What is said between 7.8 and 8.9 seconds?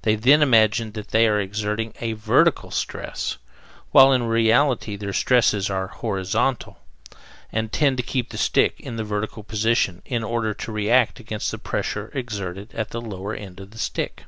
to keep the stick